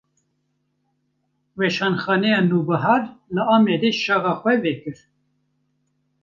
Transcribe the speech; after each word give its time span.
Weşanxaneya 1.57 2.41
Nûbihar, 2.49 3.01
li 3.33 3.41
Amedê 3.55 3.91
şaxa 4.01 4.33
xwe 4.39 4.53
vekir 4.63 4.97